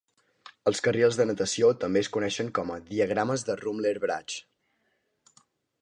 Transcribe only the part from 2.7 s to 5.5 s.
"Diagrames de Rummler-Brache".